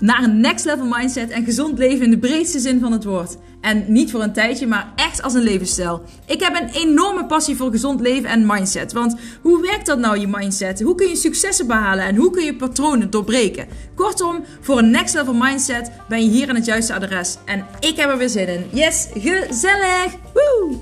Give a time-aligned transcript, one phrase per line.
[0.00, 3.36] naar een next level mindset en gezond leven in de breedste zin van het woord.
[3.60, 6.02] En niet voor een tijdje, maar echt als een levensstijl.
[6.26, 8.92] Ik heb een enorme passie voor gezond leven en mindset.
[8.92, 10.80] Want hoe werkt dat nou, je mindset?
[10.82, 13.68] Hoe kun je successen behalen en hoe kun je patronen doorbreken?
[13.94, 17.36] Kortom, voor een next level mindset ben je hier aan het juiste adres.
[17.44, 18.68] En ik heb er weer zin in.
[18.72, 20.14] Yes, gezellig!
[20.32, 20.78] Woe!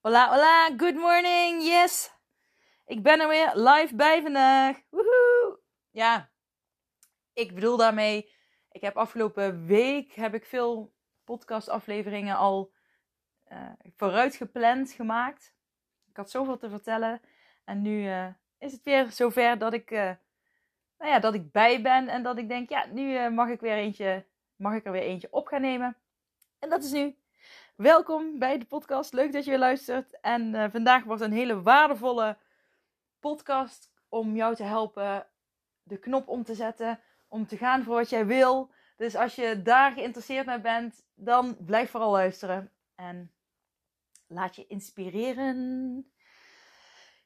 [0.00, 2.17] Hola, hola, good morning, yes!
[2.88, 4.80] Ik ben er weer live bij vandaag.
[4.88, 5.58] Woehoe!
[5.90, 6.30] Ja,
[7.32, 8.32] ik bedoel daarmee,
[8.70, 12.72] ik heb afgelopen week heb ik veel podcastafleveringen al
[13.52, 15.54] uh, vooruit gepland gemaakt.
[16.08, 17.20] Ik had zoveel te vertellen.
[17.64, 18.26] En nu uh,
[18.58, 20.10] is het weer zover dat ik, uh,
[20.98, 22.08] nou ja, dat ik bij ben.
[22.08, 25.28] En dat ik denk, ja, nu mag, ik weer eentje, mag ik er weer eentje
[25.30, 25.96] op gaan nemen.
[26.58, 27.16] En dat is nu.
[27.76, 29.12] Welkom bij de podcast.
[29.12, 30.20] Leuk dat je luistert.
[30.20, 32.36] En vandaag wordt een hele waardevolle
[33.20, 35.26] podcast om jou te helpen
[35.82, 38.70] de knop om te zetten, om te gaan voor wat jij wil.
[38.96, 43.32] Dus als je daar geïnteresseerd naar bent, dan blijf vooral luisteren en
[44.26, 46.12] laat je inspireren.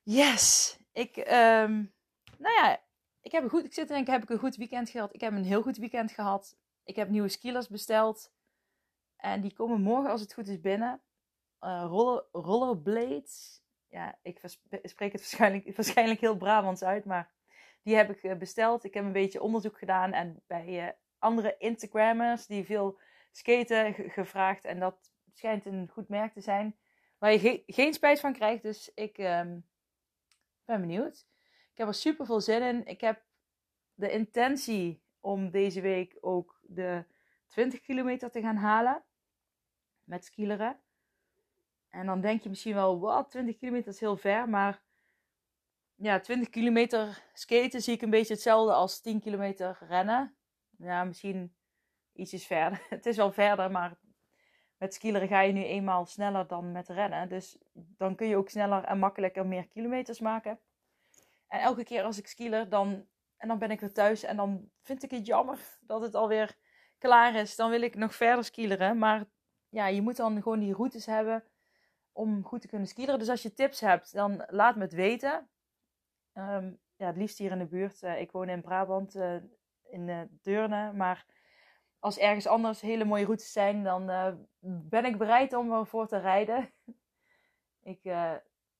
[0.02, 1.94] Yes, ik, um,
[2.38, 2.80] nou ja,
[3.20, 5.14] ik heb een goed, ik zit te denken, heb ik een goed weekend gehad?
[5.14, 6.56] Ik heb een heel goed weekend gehad.
[6.84, 8.32] Ik heb nieuwe skillers besteld
[9.16, 11.02] en die komen morgen als het goed is binnen.
[11.60, 13.61] Uh, roller, rollerblades
[13.92, 14.40] ja, ik
[14.82, 17.30] spreek het waarschijnlijk, waarschijnlijk heel Brabants uit, maar
[17.82, 18.84] die heb ik eh, besteld.
[18.84, 22.98] Ik heb een beetje onderzoek gedaan en bij uh, andere Instagrammers die veel
[23.30, 24.64] skaten gevraagd.
[24.64, 26.76] En dat schijnt een goed merk te zijn
[27.18, 28.62] waar je geen spijt van krijgt.
[28.62, 29.66] Dus ik um,
[30.64, 31.26] ben benieuwd.
[31.72, 32.86] Ik heb er super veel zin in.
[32.86, 33.22] Ik heb
[33.94, 37.04] de intentie om deze week ook de
[37.46, 39.02] 20 kilometer te gaan halen
[40.04, 40.80] met skileren.
[41.92, 44.48] En dan denk je misschien wel, wat, 20 kilometer is heel ver.
[44.48, 44.82] Maar
[45.94, 50.36] ja, 20 kilometer skaten zie ik een beetje hetzelfde als 10 kilometer rennen.
[50.78, 51.54] Ja, misschien
[52.12, 52.82] ietsjes verder.
[52.88, 53.98] Het is wel verder, maar
[54.76, 57.28] met skileren ga je nu eenmaal sneller dan met rennen.
[57.28, 60.60] Dus dan kun je ook sneller en makkelijker meer kilometers maken.
[61.48, 64.70] En elke keer als ik skiler, dan, en dan ben ik weer thuis en dan
[64.80, 66.56] vind ik het jammer dat het alweer
[66.98, 67.56] klaar is.
[67.56, 68.98] Dan wil ik nog verder skileren.
[68.98, 69.24] Maar
[69.68, 71.44] ja, je moet dan gewoon die routes hebben
[72.12, 73.18] om goed te kunnen skiën.
[73.18, 75.48] Dus als je tips hebt, dan laat me het weten.
[76.34, 78.02] Um, ja, het liefst hier in de buurt.
[78.02, 79.36] Uh, ik woon in Brabant, uh,
[79.82, 80.92] in uh, Deurne.
[80.92, 81.26] Maar
[81.98, 84.06] als ergens anders hele mooie routes zijn, dan
[84.60, 86.72] ben ik bereid om ervoor te rijden.
[87.92, 88.04] ik,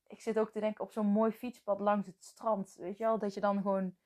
[0.07, 2.75] ik zit ook te denken op zo'n mooi fietspad langs het strand.
[2.79, 3.97] Weet je wel, dat je dan gewoon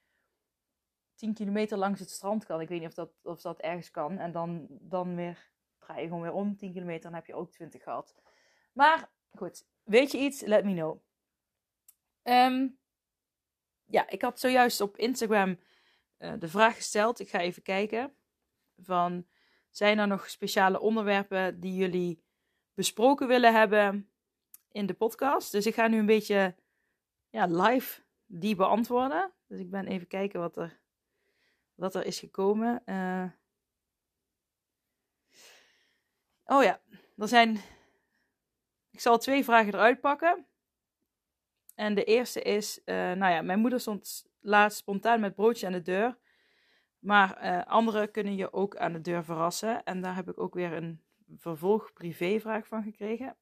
[1.14, 2.60] 10 kilometer langs het strand kan.
[2.60, 4.18] Ik weet niet of dat, of dat ergens kan.
[4.18, 7.02] En dan, dan weer draai je gewoon weer om 10 kilometer.
[7.02, 8.14] Dan heb je ook 20 gehad.
[8.72, 10.40] Maar Goed, weet je iets?
[10.40, 11.00] Let me know.
[12.22, 12.68] Ehm,
[13.84, 15.58] ja, ik had zojuist op Instagram
[16.18, 17.20] uh, de vraag gesteld.
[17.20, 18.16] Ik ga even kijken.
[18.76, 19.26] Van,
[19.70, 22.24] zijn er nog speciale onderwerpen die jullie
[22.74, 24.10] besproken willen hebben
[24.68, 25.52] in de podcast?
[25.52, 26.54] Dus ik ga nu een beetje
[27.30, 29.32] ja, live die beantwoorden.
[29.46, 30.80] Dus ik ben even kijken wat er,
[31.74, 32.82] wat er is gekomen.
[32.86, 33.30] Uh,
[36.44, 36.80] oh ja,
[37.16, 37.60] er zijn
[38.96, 40.46] ik zal twee vragen eruit pakken.
[41.74, 45.72] En de eerste is, uh, nou ja, mijn moeder stond laatst spontaan met broodje aan
[45.72, 46.18] de deur.
[46.98, 49.84] Maar uh, anderen kunnen je ook aan de deur verrassen.
[49.84, 51.02] En daar heb ik ook weer een
[51.36, 53.36] vervolg privévraag van gekregen.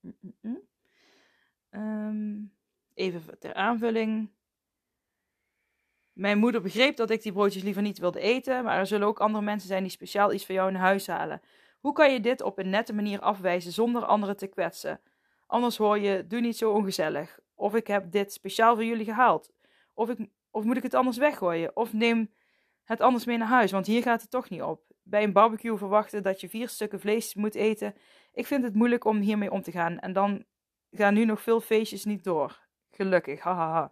[0.00, 0.36] Mm -mm.
[0.40, 0.66] mm.
[1.70, 2.52] Um,
[2.94, 4.30] even ter aanvulling.
[6.12, 9.20] Mijn moeder begreep dat ik die broodjes liever niet wilde eten, maar er zullen ook
[9.20, 11.42] andere mensen zijn die speciaal iets voor jou in huis halen.
[11.80, 15.00] Hoe kan je dit op een nette manier afwijzen zonder anderen te kwetsen?
[15.46, 17.38] Anders hoor je, doe niet zo ongezellig.
[17.54, 19.52] Of ik heb dit speciaal voor jullie gehaald.
[19.94, 21.76] Of, ik, of moet ik het anders weggooien?
[21.76, 22.32] Of neem
[22.84, 24.82] het anders mee naar huis, want hier gaat het toch niet op.
[25.02, 27.94] Bij een barbecue verwachten dat je vier stukken vlees moet eten.
[28.32, 29.98] Ik vind het moeilijk om hiermee om te gaan.
[29.98, 30.44] En dan
[30.90, 32.66] gaan nu nog veel feestjes niet door.
[32.90, 33.90] Gelukkig, hahaha.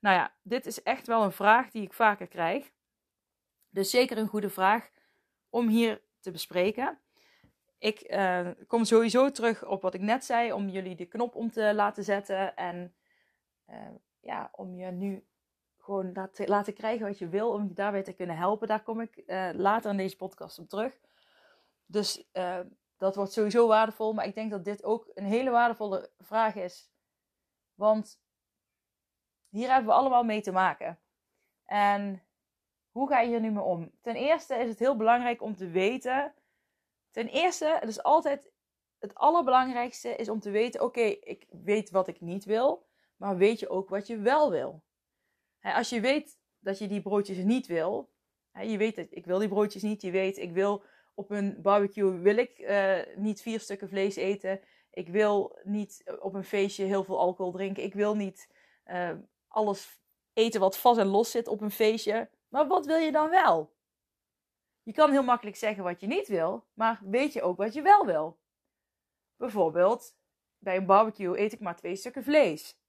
[0.00, 2.70] Nou ja, dit is echt wel een vraag die ik vaker krijg.
[3.70, 4.90] Dus zeker een goede vraag
[5.50, 7.01] om hier te bespreken.
[7.82, 11.50] Ik uh, kom sowieso terug op wat ik net zei, om jullie de knop om
[11.50, 12.56] te laten zetten.
[12.56, 12.94] En
[13.68, 13.76] uh,
[14.20, 15.26] ja, om je nu
[15.78, 18.68] gewoon laten, laten krijgen wat je wil, om je daarbij te kunnen helpen.
[18.68, 20.98] Daar kom ik uh, later in deze podcast op terug.
[21.86, 22.30] Dus
[22.96, 24.12] dat wordt sowieso waardevol.
[24.12, 26.90] Maar ik denk dat dit ook een hele waardevolle vraag is.
[27.74, 28.20] Want
[29.48, 30.98] hier hebben we allemaal mee te maken.
[31.64, 32.22] En
[32.92, 33.90] Hoe ga je hier nu mee om?
[34.00, 36.34] Ten eerste is het heel belangrijk om te weten.
[37.12, 38.52] Ten eerste, het is altijd
[38.98, 42.86] het allerbelangrijkste is om te weten: oké, ik weet wat ik niet wil,
[43.16, 44.82] maar weet je ook wat je wel wil?
[45.62, 48.10] als je weet dat je die broodjes niet wil,
[48.62, 50.82] je weet dat ik wil die broodjes niet, je weet ik wil
[51.14, 54.60] op een barbecue wil ik uh, niet vier stukken vlees eten,
[54.90, 58.48] ik wil niet op een feestje heel veel alcohol drinken, ik wil niet
[58.86, 59.10] uh,
[59.48, 60.00] alles
[60.32, 62.28] eten wat vast en los zit op een feestje.
[62.48, 63.71] Maar wat wil je dan wel?
[64.82, 67.82] Je kan heel makkelijk zeggen wat je niet wil, maar weet je ook wat je
[67.82, 68.38] wel wil?
[69.36, 70.16] Bijvoorbeeld,
[70.58, 72.80] bij een barbecue eet ik maar twee stukken vlees.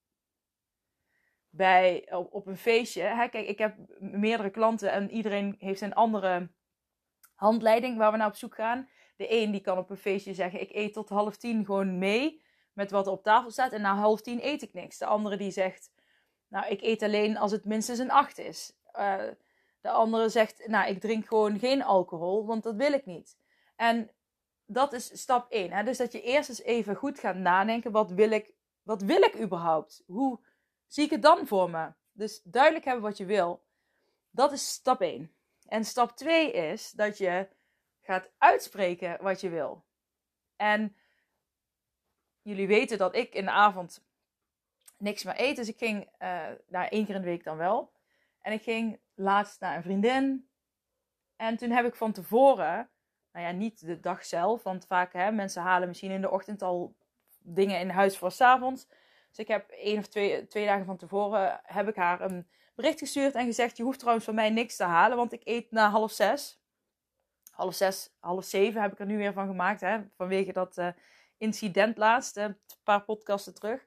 [1.49, 6.51] Bij, op, een feestje, hè, kijk, ik heb meerdere klanten en iedereen heeft een andere
[7.35, 8.89] handleiding waar we naar op zoek gaan.
[9.15, 12.43] De een die kan op een feestje zeggen, ik eet tot half tien gewoon mee
[12.73, 14.97] met wat er op tafel staat en na half tien eet ik niks.
[14.97, 15.91] De andere die zegt,
[16.47, 18.77] nou, ik eet alleen als het minstens een acht is.
[18.95, 19.27] Uh,
[19.83, 23.37] de andere zegt, nou, ik drink gewoon geen alcohol, want dat wil ik niet.
[23.75, 24.11] En
[24.65, 25.71] dat is stap 1.
[25.71, 25.83] Hè?
[25.83, 28.53] Dus dat je eerst eens even goed gaat nadenken, wat wil ik,
[28.83, 30.03] wat wil ik überhaupt?
[30.05, 30.39] Hoe
[30.87, 31.93] zie ik het dan voor me?
[32.11, 33.63] Dus duidelijk hebben wat je wil.
[34.29, 35.35] Dat is stap 1.
[35.67, 37.47] En stap 2 is dat je
[38.01, 39.85] gaat uitspreken wat je wil.
[40.55, 40.95] En
[42.41, 44.05] jullie weten dat ik in de avond
[44.97, 45.55] niks meer eet.
[45.55, 47.92] Dus ik ging uh, één keer in de week dan wel.
[48.43, 50.49] En ik ging laatst naar een vriendin.
[51.35, 52.89] En toen heb ik van tevoren,
[53.31, 56.61] nou ja, niet de dag zelf, want vaak hè, mensen halen misschien in de ochtend
[56.61, 56.95] al
[57.39, 58.87] dingen in huis voor s avonds.
[59.29, 62.99] Dus ik heb één of twee, twee dagen van tevoren heb ik haar een bericht
[62.99, 65.89] gestuurd en gezegd: Je hoeft trouwens van mij niks te halen, want ik eet na
[65.89, 66.61] half zes.
[67.51, 70.87] Half zes, half zeven heb ik er nu weer van gemaakt, hè, vanwege dat uh,
[71.37, 73.85] incident laatst, een paar podcasten terug.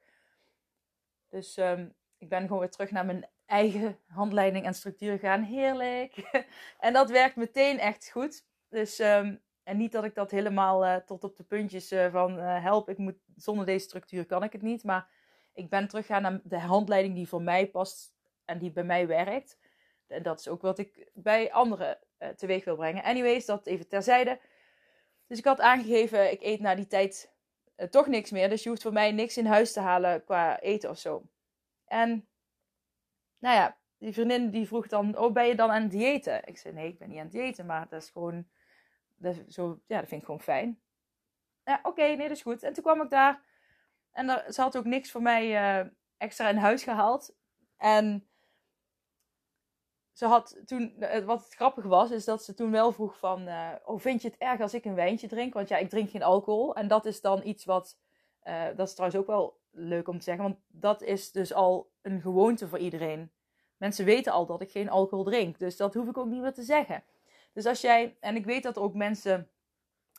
[1.29, 5.43] Dus um, ik ben gewoon weer terug naar mijn eigen handleiding en structuur gaan.
[5.43, 6.45] Heerlijk.
[6.79, 8.45] en dat werkt meteen echt goed.
[8.69, 12.39] Dus, um, en niet dat ik dat helemaal uh, tot op de puntjes uh, van
[12.39, 14.85] uh, help, ik moet, zonder deze structuur kan ik het niet.
[14.85, 15.09] Maar
[15.53, 18.15] ik ben teruggegaan naar de handleiding die voor mij past
[18.45, 19.59] en die bij mij werkt.
[20.07, 21.99] En dat is ook wat ik bij anderen
[22.37, 23.03] teweeg wil brengen.
[23.03, 24.41] Anyways, dat even terzijde.
[25.27, 27.33] Dus ik had aangegeven, ik eet na die tijd
[27.91, 28.49] toch niks meer.
[28.49, 31.23] Dus je hoeft voor mij niks in huis te halen qua eten of zo.
[31.85, 32.29] En
[33.39, 36.47] nou ja, die vriendin die vroeg dan, oh ben je dan aan het diëten?
[36.47, 38.47] Ik zei nee, ik ben niet aan het diëten, maar dat is gewoon,
[39.17, 40.81] dat zo, ja, dat vind ik gewoon fijn.
[41.65, 42.63] Ja, oké, nee, dat is goed.
[42.63, 43.45] En toen kwam ik daar
[44.17, 45.87] en er, ze had ook niks voor mij uh,
[46.17, 47.35] extra in huis gehaald.
[47.77, 48.29] En
[50.13, 53.49] ze had toen, eh, wat het grappig was, is dat ze toen wel vroeg van,
[53.49, 55.55] uh, oh vind je het erg als ik een wijntje drink?
[55.55, 56.75] Want ja, ik drink geen alcohol.
[56.75, 57.99] En dat is dan iets wat,
[58.45, 61.91] uh, dat is trouwens ook wel leuk om te zeggen, want dat is dus al
[62.03, 63.31] een gewoonte voor iedereen.
[63.77, 66.53] Mensen weten al dat ik geen alcohol drink, dus dat hoef ik ook niet meer
[66.53, 67.05] te zeggen.
[67.53, 69.51] Dus als jij, en ik weet dat er ook mensen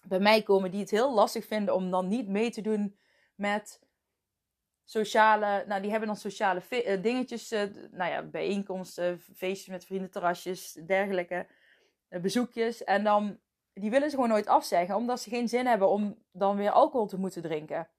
[0.07, 2.97] bij mij komen die het heel lastig vinden om dan niet mee te doen
[3.35, 3.81] met
[4.83, 7.61] sociale, nou die hebben dan sociale uh, dingetjes, uh,
[7.91, 11.47] nou ja, bijeenkomsten, feestjes met vrienden, terrasjes, dergelijke,
[12.09, 12.83] uh, bezoekjes.
[12.83, 13.39] En dan,
[13.73, 17.07] die willen ze gewoon nooit afzeggen, omdat ze geen zin hebben om dan weer alcohol
[17.07, 17.89] te moeten drinken.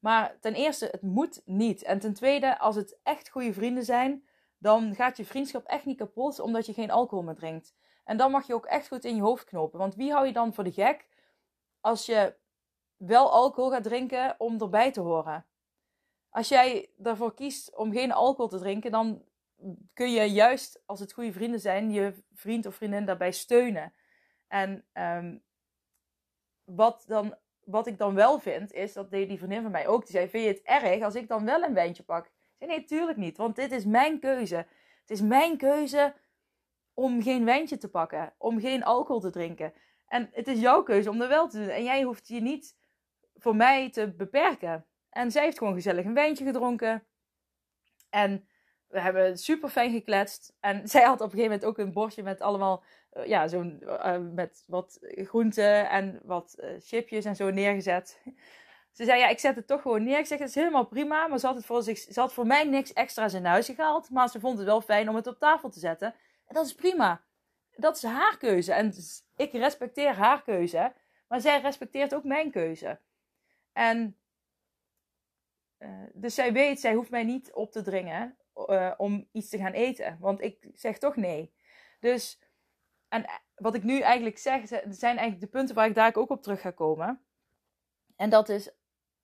[0.00, 1.82] Maar ten eerste, het moet niet.
[1.82, 4.24] En ten tweede, als het echt goede vrienden zijn,
[4.58, 7.74] dan gaat je vriendschap echt niet kapot omdat je geen alcohol meer drinkt.
[8.04, 9.78] En dan mag je ook echt goed in je hoofd knopen.
[9.78, 11.08] Want wie hou je dan voor de gek
[11.80, 12.34] als je
[12.96, 15.46] wel alcohol gaat drinken om erbij te horen?
[16.30, 19.24] Als jij ervoor kiest om geen alcohol te drinken, dan
[19.94, 23.92] kun je juist als het goede vrienden zijn, je vriend of vriendin daarbij steunen.
[24.48, 25.42] En um,
[26.64, 27.34] wat dan
[27.70, 30.28] wat ik dan wel vind, is, dat deed die vriendin van mij ook, die zei,
[30.28, 32.24] vind je het erg als ik dan wel een wijntje pak?
[32.26, 34.56] Ik zei, nee, tuurlijk niet, want dit is mijn keuze.
[35.00, 36.14] Het is mijn keuze
[36.94, 39.72] om geen wijntje te pakken, om geen alcohol te drinken.
[40.06, 41.68] En het is jouw keuze om dat wel te doen.
[41.68, 42.76] En jij hoeft je niet
[43.34, 44.86] voor mij te beperken.
[45.10, 47.06] En zij heeft gewoon gezellig een wijntje gedronken.
[48.10, 48.48] En
[48.90, 50.56] we hebben super fijn gekletst.
[50.60, 52.82] En zij had op een gegeven moment ook een bordje met allemaal,
[53.12, 58.20] uh, ja, zo'n, uh, met wat groenten en wat chipjes en zo neergezet.
[58.92, 60.18] Ze zei, ja, ik zet het toch gewoon neer.
[60.18, 61.26] Ik zeg, dat is helemaal prima.
[61.26, 64.10] Maar ze had, het voor zich, ze voor mij niks extra's in huis gehaald.
[64.10, 66.14] Maar ze vond het wel fijn om het op tafel te zetten.
[66.46, 67.22] En dat is prima.
[67.76, 68.72] Dat is haar keuze.
[68.72, 68.94] En
[69.36, 70.92] ik respecteer haar keuze.
[71.28, 72.98] Maar zij respecteert ook mijn keuze.
[73.72, 74.16] En
[76.12, 78.38] dus zij weet, zij hoeft mij niet op te dringen
[78.68, 80.16] uh, om iets te gaan eten.
[80.20, 81.52] Want ik zeg toch nee.
[82.00, 82.40] Dus,
[83.08, 83.24] en
[83.54, 86.60] wat ik nu eigenlijk zeg, zijn eigenlijk de punten waar ik daar ook op terug
[86.60, 87.20] ga komen.
[88.16, 88.70] En dat is,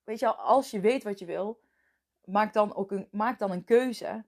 [0.03, 1.61] weet je al, als je weet wat je wil,
[2.23, 4.25] maak dan ook een, maak dan een keuze.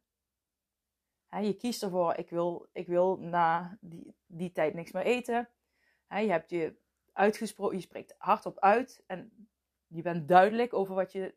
[1.42, 5.50] je kiest ervoor, ik wil, ik wil na die, die tijd niks meer eten.
[6.10, 6.76] je hebt je
[7.14, 9.48] uitgesproken, je spreekt hardop uit en
[9.88, 11.36] je bent duidelijk over wat je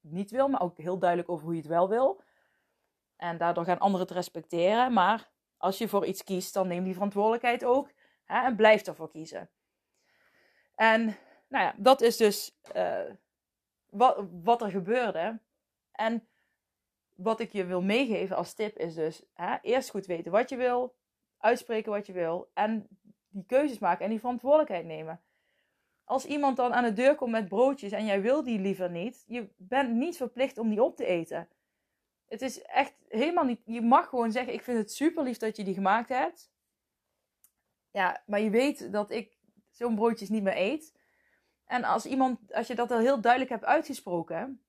[0.00, 2.22] niet wil, maar ook heel duidelijk over hoe je het wel wil.
[3.20, 4.92] En daardoor gaan anderen het respecteren.
[4.92, 7.90] Maar als je voor iets kiest, dan neem die verantwoordelijkheid ook
[8.24, 9.50] hè, en blijf ervoor kiezen.
[10.74, 11.04] En
[11.48, 13.10] nou ja, dat is dus uh,
[13.90, 15.40] wat, wat er gebeurde.
[15.92, 16.28] En
[17.14, 20.56] wat ik je wil meegeven als tip is dus hè, eerst goed weten wat je
[20.56, 20.94] wil,
[21.38, 22.86] uitspreken wat je wil en
[23.28, 25.20] die keuzes maken en die verantwoordelijkheid nemen.
[26.04, 29.24] Als iemand dan aan de deur komt met broodjes en jij wil die liever niet,
[29.26, 31.48] je bent niet verplicht om die op te eten.
[32.30, 33.60] Het is echt helemaal niet.
[33.64, 36.52] Je mag gewoon zeggen: Ik vind het super lief dat je die gemaakt hebt.
[37.90, 39.38] Ja, maar je weet dat ik
[39.70, 40.98] zo'n broodjes niet meer eet.
[41.64, 44.62] En als iemand, als je dat al heel duidelijk hebt uitgesproken,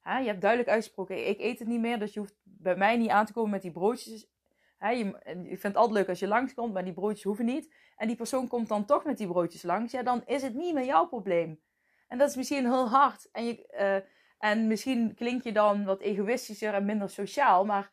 [0.00, 2.96] hè, je hebt duidelijk uitgesproken: Ik eet het niet meer, dus je hoeft bij mij
[2.96, 4.30] niet aan te komen met die broodjes.
[4.78, 7.74] Je, ik vind het altijd leuk als je langskomt, maar die broodjes hoeven niet.
[7.96, 9.92] En die persoon komt dan toch met die broodjes langs.
[9.92, 11.60] Ja, dan is het niet meer jouw probleem.
[12.08, 13.28] En dat is misschien heel hard.
[13.32, 13.68] En je.
[14.04, 14.10] Uh,
[14.42, 17.64] en misschien klink je dan wat egoïstischer en minder sociaal.
[17.64, 17.90] Maar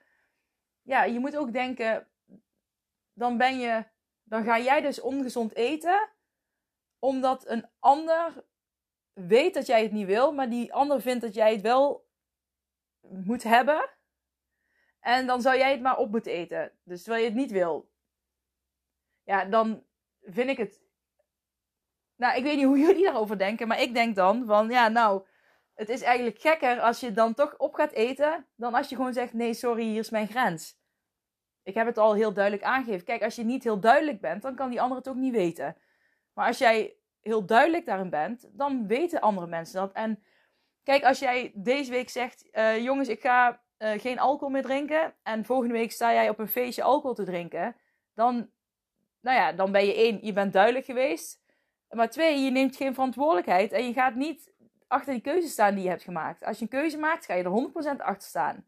[0.82, 2.08] ja, je moet ook denken,
[3.14, 3.86] dan ben je,
[4.24, 6.10] dan ga jij dus ongezond eten,
[7.00, 8.46] omdat een ander
[9.14, 12.08] weet dat jij het niet wil, maar die ander vindt dat jij het wel
[13.00, 13.90] moet hebben.
[15.00, 16.72] En dan zou jij het maar op moeten eten.
[16.84, 17.92] Dus terwijl je het niet wil.
[19.24, 19.84] Ja, dan
[20.22, 20.82] vind ik het.
[22.16, 25.28] Nou, ik weet niet hoe jullie daarover denken, maar ik denk dan van ja, nou
[25.80, 29.14] het is eigenlijk gekker als je dan toch op gaat eten, dan als je gewoon
[29.14, 30.78] zegt: nee, sorry, hier is mijn grens.
[31.64, 33.06] Ik heb het al heel duidelijk aangegeven.
[33.06, 35.78] Kijk, als je niet heel duidelijk bent, dan kan die ander het ook niet weten.
[36.34, 39.92] Maar als jij heel duidelijk daarin bent, dan weten andere mensen dat.
[39.92, 40.24] En
[40.84, 45.16] kijk, als jij deze week zegt: uh, jongens, ik ga uh, geen alcohol meer drinken.
[45.24, 47.76] En volgende week sta jij op een feestje alcohol te drinken.
[48.14, 48.50] Dan,
[49.22, 51.42] nou ja, dan ben je één, je bent duidelijk geweest.
[51.90, 53.72] Maar twee, je neemt geen verantwoordelijkheid.
[53.72, 54.54] En je gaat niet
[54.90, 56.44] achter die keuze staan die je hebt gemaakt.
[56.44, 58.66] Als je een keuze maakt, ga je er 100% achter staan.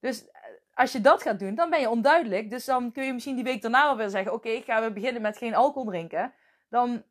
[0.00, 0.40] Dus eh,
[0.74, 2.50] als je dat gaat doen, dan ben je onduidelijk.
[2.50, 4.92] Dus dan kun je misschien die week daarna wel weer zeggen: Oké, ik ga weer
[4.92, 6.32] beginnen met geen alcohol drinken.
[6.68, 7.02] Dan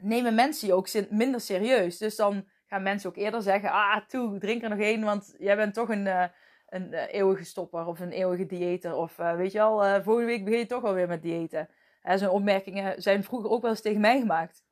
[0.00, 1.98] nemen mensen je ook minder serieus.
[1.98, 5.56] Dus dan gaan mensen ook eerder zeggen: Ah, toe, drink er nog één, want jij
[5.56, 6.24] bent toch een, uh,
[6.68, 8.94] een uh, eeuwige stopper of een eeuwige dieeter.
[8.94, 11.68] Of weet je al, volgende week begin je toch alweer met diëten.
[12.02, 14.63] Zo'n opmerkingen zijn vroeger ook wel eens tegen mij gemaakt.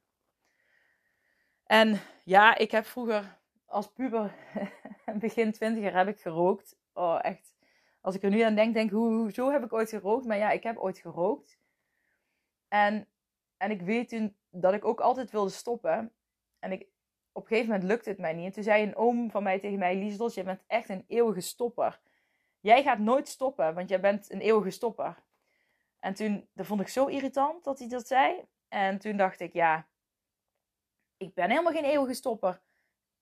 [1.66, 4.34] En ja, ik heb vroeger als puber,
[5.14, 6.76] begin twintiger, heb ik gerookt.
[6.92, 7.54] Oh, echt.
[8.00, 10.26] Als ik er nu aan denk, denk ik, hoezo heb ik ooit gerookt?
[10.26, 11.58] Maar ja, ik heb ooit gerookt.
[12.68, 13.08] En,
[13.56, 16.12] en ik weet toen dat ik ook altijd wilde stoppen.
[16.58, 16.86] En ik,
[17.32, 18.46] op een gegeven moment lukte het mij niet.
[18.46, 21.40] En toen zei een oom van mij tegen mij, Liesdot, je bent echt een eeuwige
[21.40, 22.00] stopper.
[22.60, 25.22] Jij gaat nooit stoppen, want jij bent een eeuwige stopper.
[25.98, 28.44] En toen, dat vond ik zo irritant dat hij dat zei.
[28.68, 29.86] En toen dacht ik, ja,
[31.22, 32.60] ik ben helemaal geen eeuwige stopper.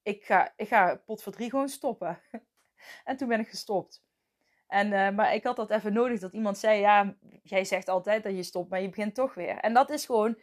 [0.02, 2.20] Ik ga, ik ga pot voor drie gewoon stoppen.
[3.04, 4.02] en toen ben ik gestopt.
[4.66, 8.22] En, uh, maar ik had dat even nodig dat iemand zei: Ja, jij zegt altijd
[8.22, 9.56] dat je stopt, maar je begint toch weer.
[9.56, 10.38] En dat is gewoon.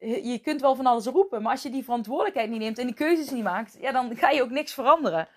[0.00, 2.94] Je kunt wel van alles roepen, maar als je die verantwoordelijkheid niet neemt en die
[2.94, 5.28] keuzes niet maakt, ja, dan ga je ook niks veranderen.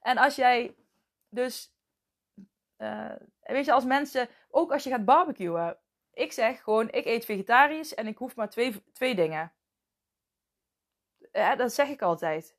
[0.00, 0.74] En als jij
[1.28, 1.74] dus.
[2.78, 4.28] Uh, weet je, als mensen.
[4.50, 5.78] Ook als je gaat barbecuen.
[6.12, 9.52] Ik zeg gewoon: ik eet vegetarisch en ik hoef maar twee, twee dingen
[11.56, 12.56] dat zeg ik altijd.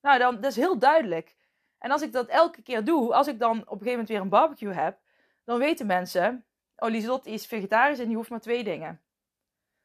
[0.00, 1.36] Nou, dan, dat is heel duidelijk.
[1.78, 4.20] En als ik dat elke keer doe, als ik dan op een gegeven moment weer
[4.20, 4.98] een barbecue heb,
[5.44, 6.46] dan weten mensen,
[6.76, 9.02] oh is vegetarisch en die hoeft maar twee dingen.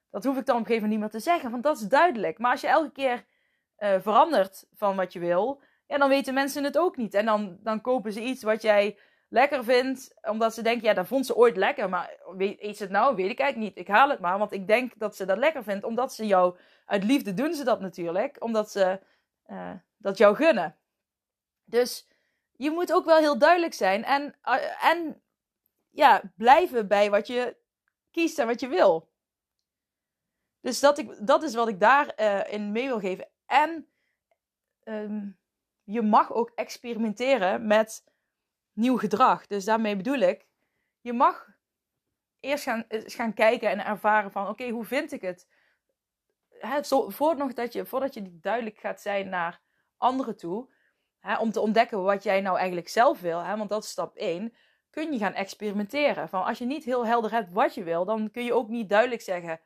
[0.10, 1.88] Dat hoef ik dan op een gegeven moment niet meer te zeggen, want dat is
[1.88, 2.38] duidelijk.
[2.38, 3.26] Maar als je elke keer
[3.80, 7.14] uh, verandert van wat je wil, ja, dan weten mensen het ook niet.
[7.14, 11.08] En dan, dan kopen ze iets wat jij lekker vindt, omdat ze denken, ja, dat
[11.08, 11.90] vond ze ooit lekker.
[11.90, 13.16] Maar weet, eet ze het nou?
[13.16, 13.86] Weet ik eigenlijk niet.
[13.86, 16.58] Ik haal het maar, want ik denk dat ze dat lekker vindt, omdat ze jou
[16.86, 19.00] uit liefde doen ze dat natuurlijk, omdat ze
[19.48, 20.78] uh, dat jou gunnen.
[21.64, 22.08] Dus
[22.52, 25.22] je moet ook wel heel duidelijk zijn en, uh, en
[25.90, 27.58] ja, blijven bij wat je
[28.12, 29.10] kiest en wat je wil.
[30.62, 33.28] Dus dat, ik, dat is wat ik daarin uh, in mee wil geven.
[33.46, 33.88] En
[34.84, 35.38] um,
[35.84, 38.04] je mag ook experimenteren met
[38.78, 39.48] nieuw gedrag.
[39.48, 40.48] Dus daarmee bedoel ik,
[41.02, 41.48] je mag
[42.40, 45.48] eerst gaan, gaan kijken en ervaren van, oké, hoe vind ik het?
[46.60, 49.62] hè, voor nog dat je, voordat je duidelijk gaat zijn naar
[49.98, 50.70] anderen toe,
[51.40, 54.54] om te ontdekken wat jij nou eigenlijk zelf wil, want dat is stap 1,
[54.90, 56.30] kun je gaan experimenteren.
[56.30, 58.90] Van als je niet heel helder hebt wat je wil, dan kun je ook niet
[58.90, 59.62] duidelijk zeggen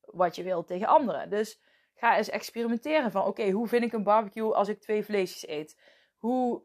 [0.00, 1.30] wat je wil tegen anderen.
[1.30, 1.60] Dus
[1.94, 5.80] ga eens experimenteren van oké, hoe vind ik een barbecue als ik twee vleesjes eet?
[6.16, 6.62] Hoe,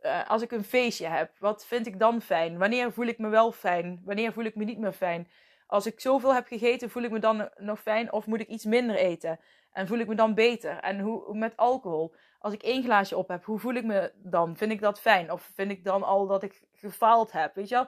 [0.00, 2.58] eh, als ik een feestje heb, wat vind ik dan fijn?
[2.58, 4.02] Wanneer voel ik me wel fijn?
[4.04, 5.28] Wanneer voel ik me niet meer fijn?
[5.66, 8.64] Als ik zoveel heb gegeten, voel ik me dan nog fijn of moet ik iets
[8.64, 9.40] minder eten?
[9.72, 10.78] En voel ik me dan beter?
[10.78, 12.14] En hoe met alcohol?
[12.38, 14.56] Als ik één glaasje op heb, hoe voel ik me dan?
[14.56, 15.32] Vind ik dat fijn?
[15.32, 17.54] Of vind ik dan al dat ik gefaald heb?
[17.54, 17.86] Weet je?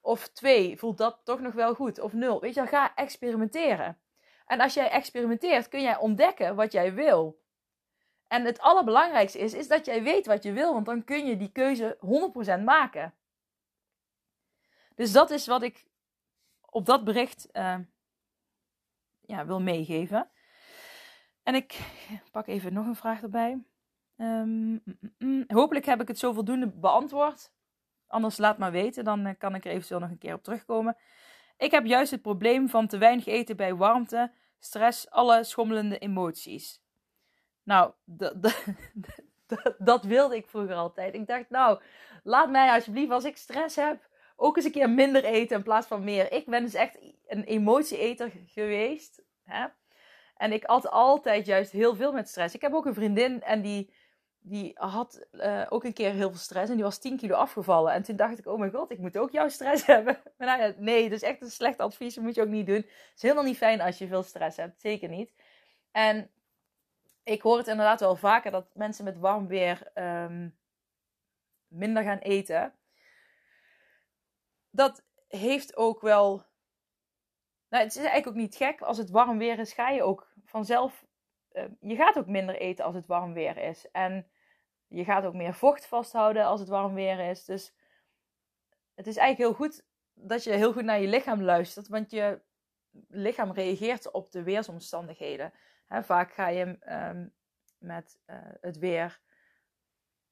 [0.00, 2.00] Of twee, voelt dat toch nog wel goed?
[2.00, 2.40] Of nul?
[2.40, 3.98] Weet je ga experimenteren.
[4.46, 7.41] En als jij experimenteert, kun jij ontdekken wat jij wil.
[8.32, 11.36] En het allerbelangrijkste is, is dat jij weet wat je wil, want dan kun je
[11.36, 11.98] die keuze
[12.60, 13.14] 100% maken.
[14.94, 15.86] Dus dat is wat ik
[16.60, 17.78] op dat bericht uh,
[19.20, 20.30] ja, wil meegeven.
[21.42, 21.80] En ik
[22.30, 23.50] pak even nog een vraag erbij.
[24.16, 27.52] Um, mm, mm, hopelijk heb ik het zo voldoende beantwoord.
[28.06, 30.96] Anders laat maar weten, dan eh, kan ik er eventueel nog een keer op terugkomen.
[31.56, 36.81] Ik heb juist het probleem van te weinig eten bij warmte, stress, alle schommelende emoties.
[37.62, 37.92] Nou,
[39.78, 41.14] dat wilde ik vroeger altijd.
[41.14, 41.80] Ik dacht, nou,
[42.22, 45.86] laat mij alsjeblieft als ik stress heb, ook eens een keer minder eten in plaats
[45.86, 46.32] van meer.
[46.32, 49.22] Ik ben dus echt een emotieeter geweest.
[49.42, 49.66] Hè?
[50.36, 52.54] En ik had altijd juist heel veel met stress.
[52.54, 53.94] Ik heb ook een vriendin en die,
[54.38, 56.70] die had uh, ook een keer heel veel stress.
[56.70, 57.92] En die was 10 kilo afgevallen.
[57.92, 60.18] En toen dacht ik, oh mijn god, ik moet ook jouw stress hebben.
[60.36, 62.14] Maar nou nee, dat is echt een slecht advies.
[62.14, 62.76] Dat moet je ook niet doen.
[62.76, 64.80] Het is helemaal niet fijn als je veel stress hebt.
[64.80, 65.32] Zeker niet.
[65.90, 66.30] En
[67.22, 70.58] ik hoor het inderdaad wel vaker dat mensen met warm weer um,
[71.68, 72.74] minder gaan eten.
[74.70, 76.44] Dat heeft ook wel.
[77.68, 78.80] Nou, het is eigenlijk ook niet gek.
[78.80, 81.04] Als het warm weer is, ga je ook vanzelf.
[81.52, 83.90] Uh, je gaat ook minder eten als het warm weer is.
[83.90, 84.30] En
[84.88, 87.44] je gaat ook meer vocht vasthouden als het warm weer is.
[87.44, 87.74] Dus
[88.94, 91.88] het is eigenlijk heel goed dat je heel goed naar je lichaam luistert.
[91.88, 92.40] Want je
[93.08, 95.52] lichaam reageert op de weersomstandigheden.
[96.00, 97.34] Vaak ga je um,
[97.78, 99.20] met uh, het weer,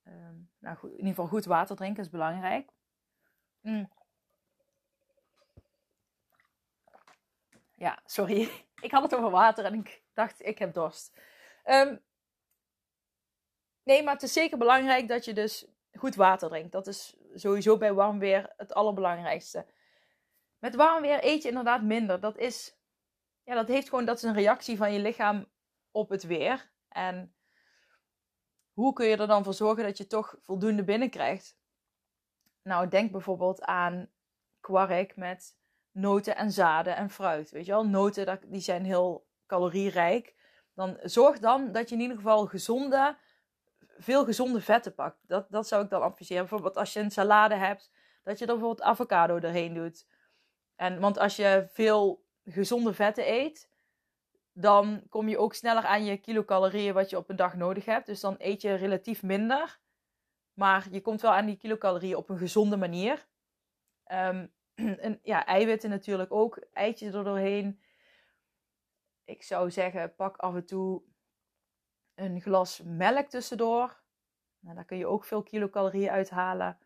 [0.05, 2.71] um, nou goed, in ieder geval goed water drinken is belangrijk.
[3.61, 3.91] Mm.
[7.75, 8.51] Ja, sorry.
[8.87, 11.21] ik had het over water en ik dacht, ik heb dorst.
[11.65, 12.01] Um,
[13.83, 16.73] nee, maar het is zeker belangrijk dat je dus goed water drinkt.
[16.73, 19.67] Dat is sowieso bij warm weer het allerbelangrijkste.
[20.59, 22.21] Met warm weer eet je inderdaad minder.
[22.21, 22.80] Dat is,
[23.45, 25.47] ja, dat heeft gewoon, dat is een reactie van je lichaam
[25.91, 26.71] op het weer.
[26.89, 27.35] En
[28.73, 31.59] hoe kun je er dan voor zorgen dat je toch voldoende binnenkrijgt?
[32.63, 34.11] Nou, denk bijvoorbeeld aan
[34.61, 35.59] kwark met
[35.91, 37.51] noten en zaden en fruit.
[37.51, 40.35] Weet je wel, noten die zijn heel calorierijk.
[40.75, 43.17] Dan zorg dan dat je in ieder geval gezonde,
[43.97, 45.19] veel gezonde vetten pakt.
[45.29, 46.43] Dat, dat zou ik dan adviseren.
[46.43, 47.91] Bijvoorbeeld als je een salade hebt,
[48.23, 50.07] dat je er bijvoorbeeld avocado doorheen doet.
[50.77, 53.71] En, want als je veel gezonde vetten eet,
[54.53, 58.07] dan kom je ook sneller aan je kilocalorieën wat je op een dag nodig hebt.
[58.07, 59.79] Dus dan eet je relatief minder.
[60.53, 63.27] Maar je komt wel aan die kilocalorieën op een gezonde manier.
[64.13, 64.53] Um,
[65.07, 66.67] en ja, eiwitten natuurlijk ook.
[66.73, 67.81] Eitjes er doorheen.
[69.25, 71.03] Ik zou zeggen, pak af en toe
[72.15, 74.03] een glas melk tussendoor.
[74.59, 76.79] Nou, daar kun je ook veel kilocalorieën uithalen.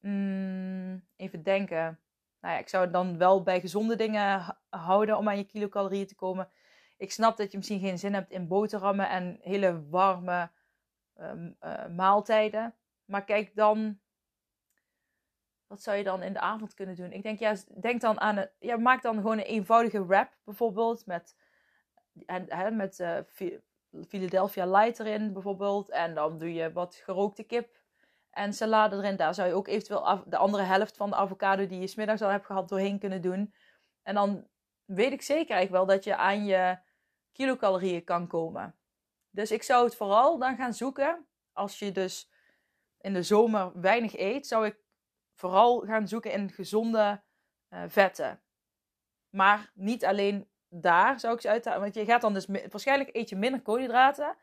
[0.00, 2.03] Mm, even denken
[2.44, 6.14] nou ja, ik zou dan wel bij gezonde dingen houden om aan je kilocalorieën te
[6.14, 6.48] komen.
[6.96, 10.50] Ik snap dat je misschien geen zin hebt in boterhammen en hele warme
[11.14, 12.74] ehm, eh, maaltijden.
[13.04, 13.98] Maar kijk dan,
[15.66, 17.12] wat zou je dan in de avond kunnen doen?
[17.12, 21.06] Ik denk, ja, denk dan aan een, ja, maak dan gewoon een eenvoudige wrap bijvoorbeeld
[21.06, 21.36] met,
[22.26, 23.18] en, met uh,
[24.08, 25.90] Philadelphia Light erin bijvoorbeeld.
[25.90, 27.83] En dan doe je wat gerookte kip
[28.34, 29.16] en salade erin.
[29.16, 32.28] Daar zou je ook eventueel de andere helft van de avocado die je smiddags al
[32.28, 33.54] hebt gehad doorheen kunnen doen.
[34.02, 34.46] En dan
[34.84, 36.78] weet ik zeker eigenlijk wel dat je aan je
[37.32, 38.74] kilocalorieën kan komen.
[39.30, 41.26] Dus ik zou het vooral dan gaan zoeken.
[41.52, 42.30] Als je dus
[42.98, 44.78] in de zomer weinig eet, zou ik
[45.34, 47.22] vooral gaan zoeken in gezonde
[47.70, 48.42] uh, vetten.
[49.30, 51.80] Maar niet alleen daar zou ik ze uithalen.
[51.80, 54.36] Want je gaat dan dus waarschijnlijk eet je minder koolhydraten.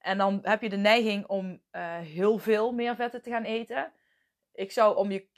[0.00, 3.92] En dan heb je de neiging om uh, heel veel meer vetten te gaan eten.
[4.52, 5.28] Ik zou om je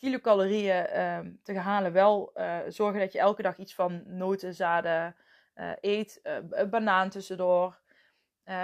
[0.00, 4.54] kilocalorieën uh, te gaan halen wel uh, zorgen dat je elke dag iets van noten,
[4.54, 5.16] zaden
[5.54, 6.20] eh, eet.
[6.70, 7.78] banaan tussendoor.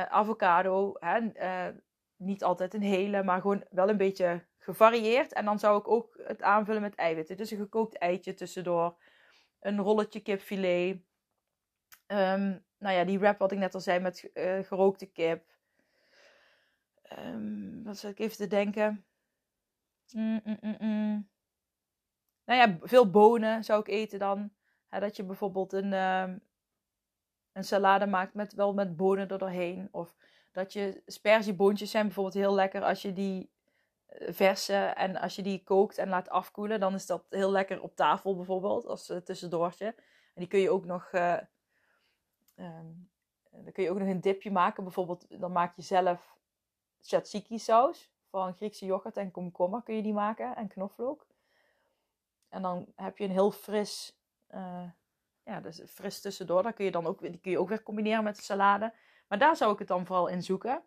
[0.09, 0.95] avocado.
[0.99, 1.21] Hè?
[2.17, 5.33] niet altijd een hele, maar gewoon wel een beetje gevarieerd.
[5.33, 7.37] En dan zou ik ook het aanvullen met eiwitten.
[7.37, 8.97] Dus een gekookt eitje tussendoor.
[9.61, 10.99] Een rolletje kipfilet.
[12.07, 15.45] Um, nou ja, die wrap wat ik net al zei met uh, gerookte kip.
[17.19, 19.05] Um, wat zou ik even te denken?
[20.13, 21.29] Mm, mm, mm, mm,
[22.45, 24.51] nou ja, veel bonen zou ik eten dan.
[24.89, 26.35] dat je bijvoorbeeld een, uh,
[27.53, 29.89] een salade maakt met wel met bonen er doorheen.
[29.91, 30.17] Of
[30.53, 33.51] Dat je sperzieboontjes zijn bijvoorbeeld heel lekker als je die
[34.07, 37.83] eh, versen en als je die kookt en laat afkoelen, dan is dat heel lekker
[37.83, 39.87] op tafel bijvoorbeeld als uh, tussendoortje.
[39.87, 39.95] En
[40.35, 41.11] die kun je ook nog,
[42.57, 43.11] um,
[43.51, 44.85] dan kun je ook nog een dipje maken.
[44.85, 46.39] Bijvoorbeeld, dan maak je zelf
[47.01, 51.27] tzatziki saus van Griekse yoghurt en komkommer kun je die maken en knoflook.
[52.49, 54.19] En dan heb je een heel fris,
[55.45, 56.63] ja, dus fris tussendoor.
[56.63, 58.93] Dat kun je dan ook, die kun je ook weer combineren met de salade.
[59.29, 60.83] Maar daar zou ik het dan vooral in zoeken.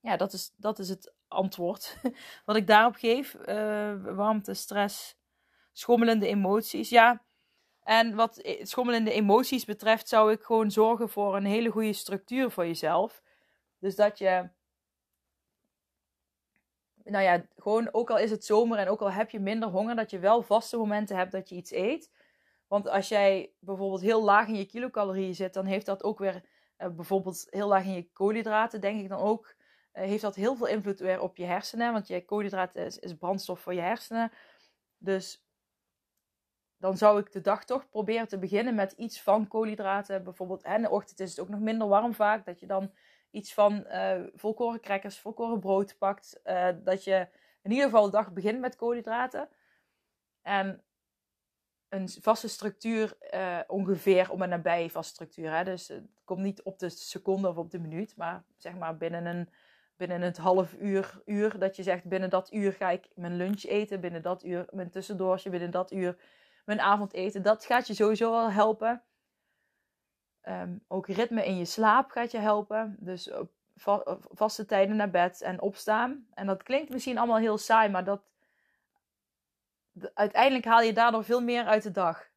[0.00, 2.00] Ja, dat is, dat is het antwoord
[2.46, 3.34] wat ik daarop geef.
[3.34, 5.18] Uh, warmte, stress,
[5.72, 6.88] schommelende emoties.
[6.88, 7.22] Ja,
[7.82, 12.66] en wat schommelende emoties betreft, zou ik gewoon zorgen voor een hele goede structuur voor
[12.66, 13.22] jezelf.
[13.78, 14.48] Dus dat je,
[17.04, 19.96] nou ja, gewoon ook al is het zomer en ook al heb je minder honger,
[19.96, 22.10] dat je wel vaste momenten hebt dat je iets eet.
[22.66, 26.44] Want als jij bijvoorbeeld heel laag in je kilocalorieën zit, dan heeft dat ook weer
[26.78, 29.54] uh, bijvoorbeeld heel laag in je koolhydraten, denk ik dan ook
[29.94, 31.92] uh, heeft dat heel veel invloed weer op je hersenen.
[31.92, 34.32] Want je koolhydraten is, is brandstof voor je hersenen.
[34.98, 35.41] Dus
[36.82, 40.24] dan zou ik de dag toch proberen te beginnen met iets van koolhydraten.
[40.24, 42.44] Bijvoorbeeld, en in de ochtend is het ook nog minder warm vaak.
[42.46, 42.92] Dat je dan
[43.30, 46.40] iets van uh, volkoren crackers, volkoren brood pakt.
[46.44, 47.28] Uh, dat je
[47.62, 49.48] in ieder geval de dag begint met koolhydraten.
[50.42, 50.82] En
[51.88, 55.56] een vaste structuur, uh, ongeveer om en nabij vaste structuur.
[55.56, 55.64] Hè?
[55.64, 59.26] Dus het komt niet op de seconde of op de minuut, maar zeg maar binnen
[59.26, 59.48] een
[59.96, 63.64] binnen het half uur, uur dat je zegt binnen dat uur ga ik mijn lunch
[63.64, 66.16] eten, binnen dat uur mijn tussendoortje, binnen dat uur
[66.64, 67.42] mijn avondeten.
[67.42, 69.02] Dat gaat je sowieso wel helpen.
[70.48, 72.96] Um, ook ritme in je slaap gaat je helpen.
[72.98, 73.30] Dus
[73.74, 76.26] va vaste tijden naar bed en opstaan.
[76.34, 78.22] En dat klinkt misschien allemaal heel saai, maar dat
[80.14, 82.28] uiteindelijk haal je daardoor veel meer uit de dag.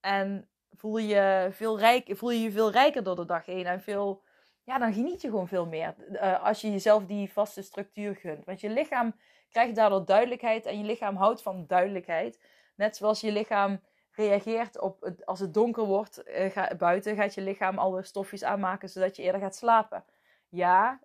[0.00, 3.80] En voel je, veel rijk, voel je je veel rijker door de dag heen en
[3.80, 4.22] veel
[4.64, 5.94] ja, dan geniet je gewoon veel meer.
[6.10, 8.44] Uh, als je jezelf die vaste structuur gunt.
[8.44, 9.14] Want je lichaam
[9.50, 12.40] krijgt daardoor duidelijkheid en je lichaam houdt van duidelijkheid.
[12.74, 17.40] Net zoals je lichaam reageert op als het donker wordt uh, ga, buiten, gaat je
[17.40, 20.04] lichaam alle stofjes aanmaken zodat je eerder gaat slapen.
[20.48, 21.00] Ja,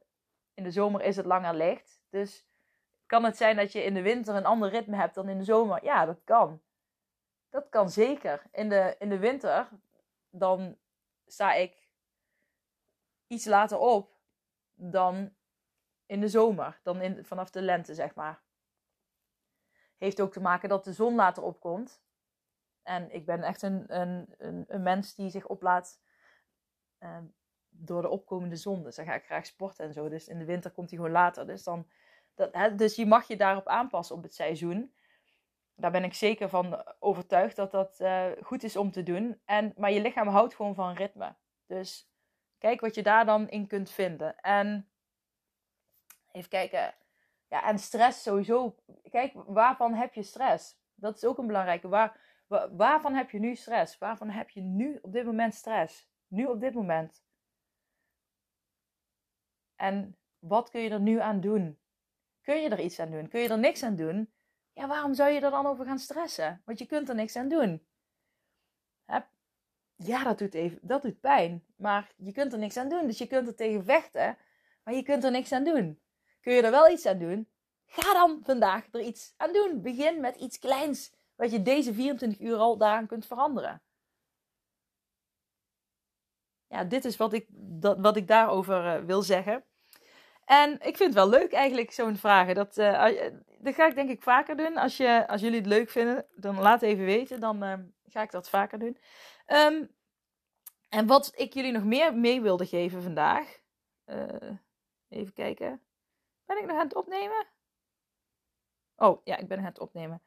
[0.54, 2.02] in de zomer is het langer licht.
[2.10, 2.48] Dus
[3.06, 5.44] kan het zijn dat je in de winter een ander ritme hebt dan in de
[5.44, 5.84] zomer?
[5.84, 6.62] Ja, dat kan.
[7.50, 8.44] Dat kan zeker.
[8.52, 9.70] In de, in de winter,
[10.30, 10.78] dan
[11.26, 11.90] sta ik
[13.28, 14.18] iets later op
[14.74, 15.36] dan
[16.06, 18.44] in de zomer, dan in, vanaf de lente, zeg maar.
[20.00, 22.02] Heeft ook te maken dat de zon later opkomt.
[22.84, 26.00] En ik ben echt een, een, een, een mens die zich oplaat
[27.00, 27.18] uh,
[27.70, 28.84] door de opkomende zon.
[28.84, 30.10] Dus dan ga ik graag sporten en zo.
[30.10, 31.48] Dus in de winter komt hij gewoon later.
[31.48, 31.88] Dus, dan,
[32.36, 34.94] dat, hè, dus je mag je daarop aanpassen op het seizoen.
[35.76, 39.42] Daar ben ik zeker van overtuigd dat dat uh, goed is om te doen.
[39.46, 41.36] En, maar je lichaam houdt gewoon van ritme.
[41.66, 42.10] Dus
[42.60, 44.40] Kijk wat je daar dan in kunt vinden.
[44.40, 44.90] En
[46.32, 46.94] even kijken.
[47.50, 48.76] Ja, en stress sowieso.
[49.10, 50.78] Kijk, waarvan heb je stress?
[50.96, 51.88] Dat is ook een belangrijke.
[51.88, 52.38] Waar,
[52.72, 53.98] waarvan heb je nu stress?
[53.98, 56.10] Waarvan heb je nu op dit moment stress?
[56.28, 57.24] Nu op dit moment.
[59.76, 61.80] En wat kun je er nu aan doen?
[62.42, 63.28] Kun je er iets aan doen?
[63.28, 64.34] Kun je er niks aan doen?
[64.74, 66.62] Ja, waarom zou je er dan over gaan stressen?
[66.66, 67.88] Want je kunt er niks aan doen
[70.06, 71.64] ja, dat doet, even, dat doet pijn.
[71.76, 73.08] Maar je kunt er niks aan doen.
[73.08, 74.38] Dus je kunt er tegen vechten,
[74.84, 76.00] maar je kunt er niks aan doen.
[76.42, 77.50] Kun je er wel iets aan doen?
[77.86, 79.82] Ga dan vandaag er iets aan doen.
[79.82, 83.82] Begin met iets kleins, wat je deze 24 uur al daaraan kunt veranderen.
[86.68, 89.64] Ja, dit is wat ik, dat, wat ik daarover uh, wil zeggen.
[90.46, 92.56] En ik vind het wel leuk eigenlijk, zo'n vragen.
[92.56, 94.78] Dat, uh, dat ga ik denk ik vaker doen.
[94.78, 97.40] Als, je, als jullie het leuk vinden, dan laat even weten.
[97.40, 98.98] Dan ga ik dat vaker doen.
[99.48, 99.96] Um,
[100.90, 103.60] en wat ik jullie nog meer mee wilde geven vandaag.
[105.10, 105.82] Even kijken.
[106.50, 107.48] Ben ik nog aan het opnemen?
[108.96, 110.22] Oh, ja, ik ben aan het opnemen.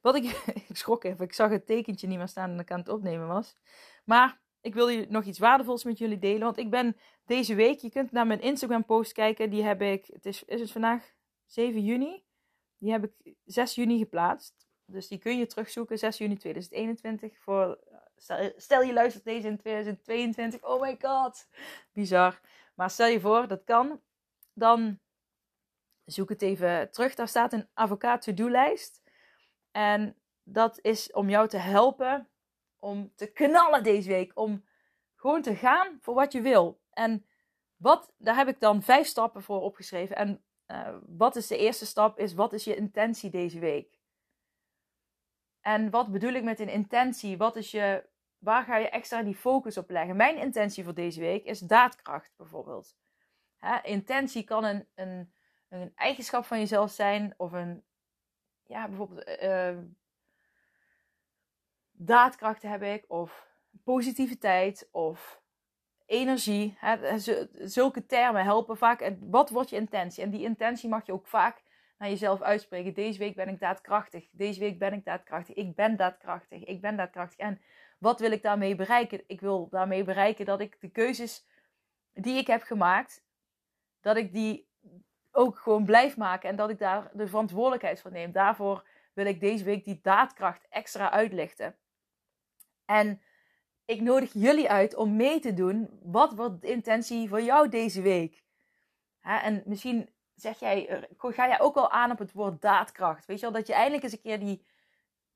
[0.00, 0.24] Wat ik,
[0.68, 1.24] ik schrok even.
[1.24, 3.56] Ik zag het tekentje niet meer staan dat ik aan het opnemen was.
[4.04, 6.40] Maar ik wil je nog iets waardevols met jullie delen.
[6.40, 9.50] Want ik ben deze week, je kunt naar mijn Instagram post kijken.
[9.50, 11.14] Die heb ik, het is, is het vandaag
[11.46, 12.24] 7 juni?
[12.78, 14.66] Die heb ik 6 juni geplaatst.
[14.84, 17.38] Dus die kun je terugzoeken, 6 juni 2021.
[17.38, 17.78] Voor
[18.56, 20.62] Stel, je luistert deze in 2022.
[20.62, 21.48] Oh my god.
[21.92, 22.40] Bizar.
[22.74, 24.00] Maar stel je voor, dat kan.
[24.52, 24.98] Dan
[26.12, 27.14] zoek het even terug.
[27.14, 29.02] Daar staat een avocado to-do-lijst.
[29.70, 32.28] En dat is om jou te helpen
[32.78, 34.32] om te knallen deze week.
[34.34, 34.64] Om
[35.14, 36.80] gewoon te gaan voor wat je wil.
[36.90, 37.26] En
[37.76, 40.16] wat, daar heb ik dan vijf stappen voor opgeschreven.
[40.16, 42.18] En uh, wat is de eerste stap?
[42.18, 43.98] Is wat is je intentie deze week?
[45.60, 47.36] En wat bedoel ik met een intentie?
[47.36, 50.16] Wat is je, waar ga je extra die focus op leggen?
[50.16, 52.96] Mijn intentie voor deze week is daadkracht bijvoorbeeld.
[53.56, 55.32] Hè, intentie kan een, een,
[55.68, 57.82] een eigenschap van jezelf zijn of een,
[58.66, 59.78] ja, bijvoorbeeld uh,
[61.92, 63.46] daadkracht heb ik of
[63.84, 65.42] positiviteit of
[66.06, 66.76] energie.
[66.78, 67.18] Hè,
[67.66, 69.00] zulke termen helpen vaak.
[69.00, 70.22] En wat wordt je intentie?
[70.22, 71.62] En die intentie mag je ook vaak
[71.98, 72.94] naar jezelf uitspreken.
[72.94, 74.28] Deze week ben ik daadkrachtig.
[74.30, 75.54] Deze week ben ik daadkrachtig.
[75.54, 76.64] Ik ben daadkrachtig.
[76.64, 77.38] Ik ben daadkrachtig.
[77.38, 77.60] En
[77.98, 79.22] wat wil ik daarmee bereiken?
[79.26, 81.46] Ik wil daarmee bereiken dat ik de keuzes
[82.12, 83.24] die ik heb gemaakt,
[84.00, 84.67] dat ik die
[85.32, 88.32] ook gewoon blijf maken en dat ik daar de verantwoordelijkheid voor neem.
[88.32, 91.76] Daarvoor wil ik deze week die daadkracht extra uitlichten.
[92.84, 93.22] En
[93.84, 96.00] ik nodig jullie uit om mee te doen.
[96.02, 98.46] Wat wordt de intentie voor jou deze week?
[99.22, 103.26] en misschien zeg jij, ga jij ook al aan op het woord daadkracht.
[103.26, 104.64] Weet je wel, dat je eindelijk eens een keer die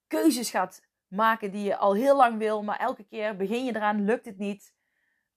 [0.07, 4.05] keuzes gaat maken die je al heel lang wil, maar elke keer begin je eraan,
[4.05, 4.75] lukt het niet.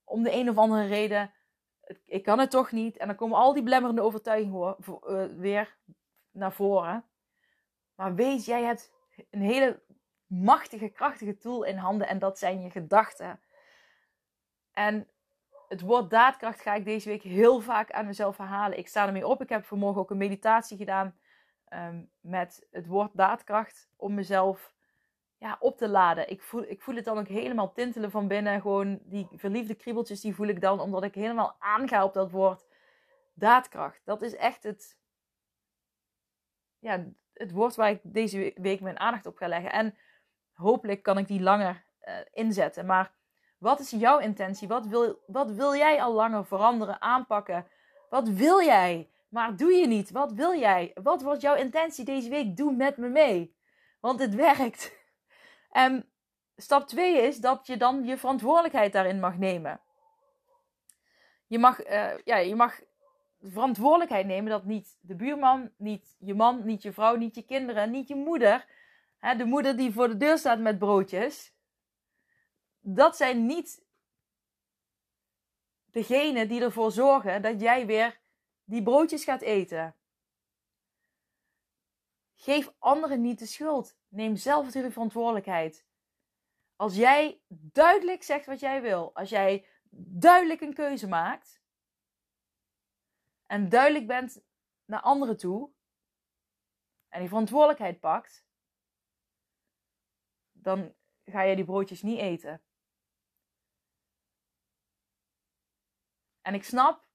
[0.04, 1.34] Om de een of andere reden,
[2.06, 2.98] ik kan het toch niet.
[2.98, 5.78] En dan komen al die blemmerende overtuigingen eh, weer
[6.32, 7.06] naar voren.
[7.96, 8.94] Maar weet, jij hebt
[9.30, 9.84] een hele
[10.28, 13.40] machtige, krachtige tool in handen en dat zijn je gedachten.
[14.72, 15.08] En
[15.68, 18.78] het woord daadkracht ga ik deze week heel vaak aan mezelf herhalen.
[18.78, 19.42] Ik sta ermee op.
[19.42, 21.20] Ik heb vanmorgen ook een meditatie gedaan
[21.66, 24.75] ehm, met het woord daadkracht om mezelf
[25.60, 26.30] op te laden.
[26.30, 28.62] Ik voel, ik voel het dan ook helemaal tintelen van binnen.
[28.62, 32.66] Gewoon die verliefde kriebeltjes, die voel ik dan omdat ik helemaal aanga op dat woord
[33.34, 34.02] daadkracht.
[34.06, 34.98] Dat is echt het,
[36.80, 39.72] ja, het woord waar ik deze week mijn aandacht op ga leggen.
[39.72, 39.98] En
[40.54, 42.86] hopelijk kan ik die langer uh, inzetten.
[42.86, 43.12] Maar
[43.58, 44.68] wat is jouw intentie?
[44.68, 47.68] Wat wil, wat wil jij al langer veranderen, aanpakken?
[48.10, 49.10] Wat wil jij?
[49.30, 50.12] Maar doe je niet.
[50.12, 50.92] Wat wil jij?
[51.04, 52.58] Wat wordt jouw intentie deze week?
[52.58, 53.56] Doe met me mee.
[54.00, 55.04] Want het werkt.
[55.76, 56.10] En
[56.56, 59.82] stap 2 is dat je dan je verantwoordelijkheid daarin mag nemen.
[61.48, 62.82] Je mag, uh, ja, je mag
[63.42, 67.92] verantwoordelijkheid nemen dat niet de buurman, niet je man, niet je vrouw, niet je kinderen,
[67.92, 68.66] niet je moeder,
[69.20, 71.54] hè, de moeder die voor de deur staat met broodjes,
[72.80, 73.86] dat zijn niet
[75.92, 78.20] degenen die ervoor zorgen dat jij weer
[78.64, 79.96] die broodjes gaat eten.
[82.46, 83.98] Geef anderen niet de schuld.
[84.08, 85.86] Neem zelf de verantwoordelijkheid.
[86.76, 91.62] Als jij duidelijk zegt wat jij wil, als jij duidelijk een keuze maakt
[93.46, 94.44] en duidelijk bent
[94.86, 95.72] naar anderen toe
[97.08, 98.46] en die verantwoordelijkheid pakt,
[100.52, 102.64] dan ga je die broodjes niet eten.
[106.42, 107.08] En ik snap,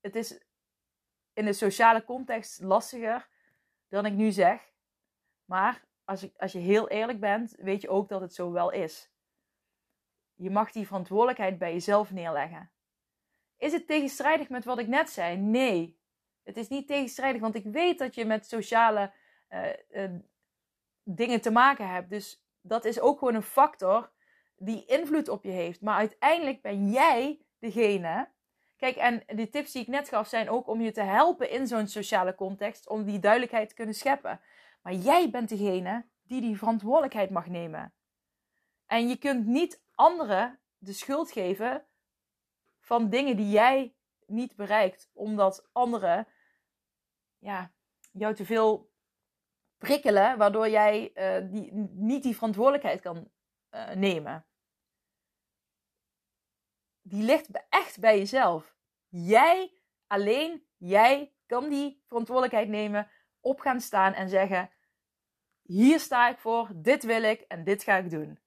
[0.00, 0.44] het is
[1.32, 3.29] in de sociale context lastiger
[3.90, 4.72] dan ik nu zeg.
[5.44, 8.70] Maar als, ik, als je heel eerlijk bent, weet je ook dat het zo wel
[8.70, 9.10] is.
[10.34, 12.70] Je mag die verantwoordelijkheid bij jezelf neerleggen.
[13.56, 15.36] Is het tegenstrijdig met wat ik net zei?
[15.36, 15.98] Nee.
[16.42, 19.12] Het is niet tegenstrijdig, want ik weet dat je met sociale
[19.50, 20.10] uh, uh,
[21.02, 22.10] dingen te maken hebt.
[22.10, 24.12] Dus dat is ook gewoon een factor
[24.56, 25.80] die invloed op je heeft.
[25.80, 28.28] Maar uiteindelijk ben jij degene
[28.80, 31.66] Kijk, en de tips die ik net gaf zijn ook om je te helpen in
[31.66, 34.40] zo'n sociale context, om die duidelijkheid te kunnen scheppen.
[34.82, 37.92] Maar jij bent degene die die verantwoordelijkheid mag nemen.
[38.86, 41.84] En je kunt niet anderen de schuld geven
[42.80, 43.94] van dingen die jij
[44.26, 46.26] niet bereikt, omdat anderen
[47.38, 47.72] ja,
[48.12, 48.90] jou te veel
[49.78, 53.30] prikkelen, waardoor jij uh, die, niet die verantwoordelijkheid kan
[53.70, 54.44] uh, nemen
[57.02, 58.74] die ligt echt bij jezelf.
[59.08, 59.72] Jij,
[60.06, 63.10] alleen jij, kan die verantwoordelijkheid nemen,
[63.40, 64.70] op gaan staan en zeggen:
[65.62, 68.38] Hier sta ik voor, dit wil ik en dit ga ik doen.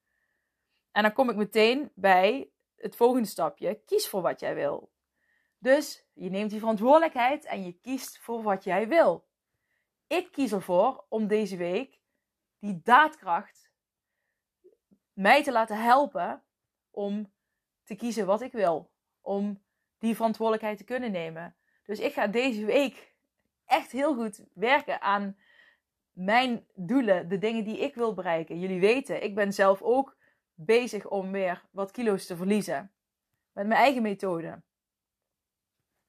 [0.92, 4.92] En dan kom ik meteen bij het volgende stapje: kies voor wat jij wil.
[5.58, 9.28] Dus je neemt die verantwoordelijkheid en je kiest voor wat jij wil.
[10.08, 12.00] Ik kies ervoor om deze week
[12.60, 13.72] die daadkracht
[15.14, 16.44] mij te laten helpen
[16.92, 17.33] om
[17.84, 18.92] te kiezen wat ik wil.
[19.22, 19.62] Om
[20.00, 21.56] die verantwoordelijkheid te kunnen nemen.
[21.84, 23.14] Dus ik ga deze week
[23.66, 25.38] echt heel goed werken aan
[26.12, 28.60] mijn doelen, de dingen die ik wil bereiken.
[28.60, 30.18] Jullie weten, ik ben zelf ook
[30.54, 32.92] bezig om weer wat kilo's te verliezen.
[33.52, 34.62] Met mijn eigen methode.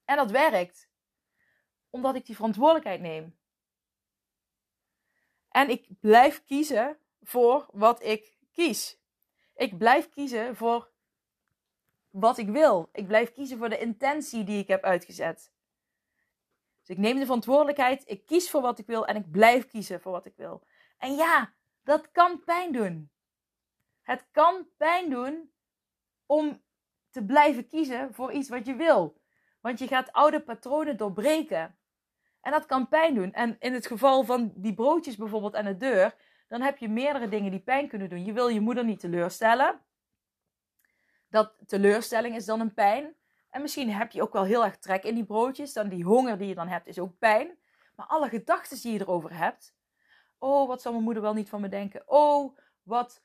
[0.05, 0.89] En dat werkt.
[1.91, 3.37] Omdat ik die verantwoordelijkheid neem.
[5.49, 8.99] En ik blijf kiezen voor wat ik kies.
[9.55, 10.91] Ik blijf kiezen voor
[12.15, 12.89] wat ik wil.
[12.93, 15.53] Ik blijf kiezen voor de intentie die ik heb uitgezet.
[16.81, 20.01] Dus ik neem de verantwoordelijkheid, ik kies voor wat ik wil en ik blijf kiezen
[20.01, 20.67] voor wat ik wil.
[20.99, 23.11] En ja, dat kan pijn doen.
[24.03, 25.51] Het kan pijn doen
[26.27, 26.63] om
[27.11, 29.21] te blijven kiezen voor iets wat je wil.
[29.61, 31.79] Want je gaat oude patronen doorbreken.
[32.41, 33.33] En dat kan pijn doen.
[33.33, 36.15] En in het geval van die broodjes bijvoorbeeld aan de deur,
[36.49, 38.25] dan heb je meerdere dingen die pijn kunnen doen.
[38.25, 39.81] Je wil je moeder niet teleurstellen.
[41.35, 43.15] Dat teleurstelling is dan een pijn.
[43.51, 45.73] En misschien heb je ook wel heel erg trek in die broodjes.
[45.73, 47.59] Dan die honger die je dan hebt is ook pijn.
[47.97, 49.75] Maar alle gedachten die je erover hebt.
[50.39, 52.03] Oh, wat zal mijn moeder wel niet van me denken?
[52.07, 53.23] Oh, wat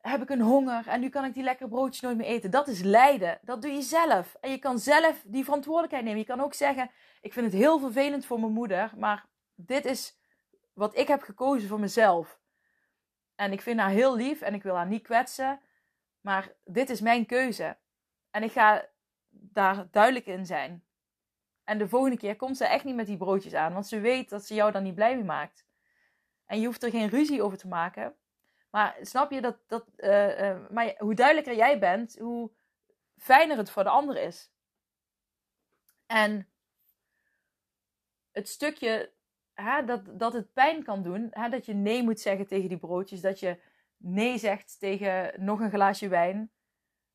[0.00, 2.50] heb ik een honger en nu kan ik die lekkere broodjes nooit meer eten.
[2.50, 3.38] Dat is lijden.
[3.42, 4.36] Dat doe je zelf.
[4.40, 6.20] En je kan zelf die verantwoordelijkheid nemen.
[6.20, 10.18] Je kan ook zeggen: Ik vind het heel vervelend voor mijn moeder, maar dit is
[10.72, 12.38] wat ik heb gekozen voor mezelf.
[13.34, 15.60] En ik vind haar heel lief en ik wil haar niet kwetsen,
[16.20, 17.76] maar dit is mijn keuze.
[18.30, 18.88] En ik ga
[19.28, 20.84] daar duidelijk in zijn.
[21.64, 24.28] En de volgende keer komt ze echt niet met die broodjes aan, want ze weet
[24.30, 25.66] dat ze jou dan niet blij mee maakt.
[26.46, 28.14] En je hoeft er geen ruzie over te maken.
[28.70, 32.50] Maar snap je dat, dat uh, uh, maar hoe duidelijker jij bent, hoe
[33.16, 34.50] fijner het voor de ander is.
[36.06, 36.48] En
[38.32, 39.12] het stukje
[39.54, 42.78] hè, dat, dat het pijn kan doen, hè, dat je nee moet zeggen tegen die
[42.78, 43.58] broodjes, dat je
[44.02, 46.50] nee zegt tegen nog een glaasje wijn,